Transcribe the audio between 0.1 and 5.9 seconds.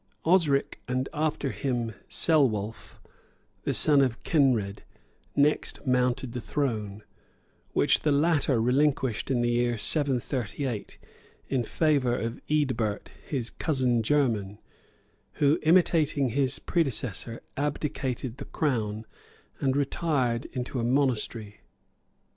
Osric, and after him Celwulph, the son of Kenred, next